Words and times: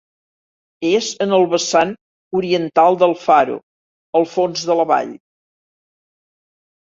És 0.91 1.07
en 1.25 1.35
el 1.37 1.43
vessant 1.49 1.91
oriental 2.39 2.97
del 3.03 3.13
Faro, 3.25 3.57
al 4.21 4.25
fons 4.31 4.63
de 4.71 4.77
la 4.81 4.87
vall. 4.93 5.11